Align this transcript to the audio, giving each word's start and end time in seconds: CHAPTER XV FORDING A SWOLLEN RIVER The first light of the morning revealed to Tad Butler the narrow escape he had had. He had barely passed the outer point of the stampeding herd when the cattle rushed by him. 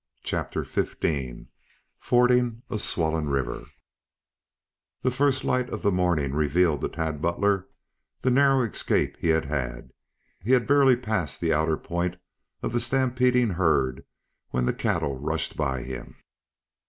CHAPTER 0.23 0.63
XV 0.63 1.45
FORDING 1.99 2.63
A 2.71 2.79
SWOLLEN 2.79 3.29
RIVER 3.29 3.65
The 5.03 5.11
first 5.11 5.43
light 5.43 5.69
of 5.69 5.83
the 5.83 5.91
morning 5.91 6.33
revealed 6.33 6.81
to 6.81 6.89
Tad 6.89 7.21
Butler 7.21 7.67
the 8.21 8.31
narrow 8.31 8.63
escape 8.63 9.17
he 9.19 9.27
had 9.27 9.45
had. 9.45 9.91
He 10.41 10.53
had 10.53 10.65
barely 10.65 10.95
passed 10.95 11.39
the 11.39 11.53
outer 11.53 11.77
point 11.77 12.15
of 12.63 12.73
the 12.73 12.79
stampeding 12.79 13.51
herd 13.51 14.03
when 14.49 14.65
the 14.65 14.73
cattle 14.73 15.19
rushed 15.19 15.55
by 15.55 15.83
him. 15.83 16.15